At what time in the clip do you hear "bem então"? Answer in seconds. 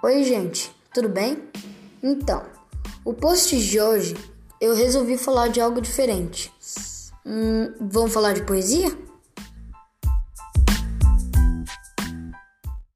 1.08-2.44